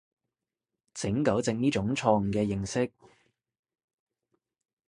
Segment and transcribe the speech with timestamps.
[0.95, 2.91] 請糾正呢種錯誤嘅認識